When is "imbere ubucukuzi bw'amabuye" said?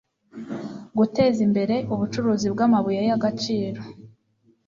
1.47-3.01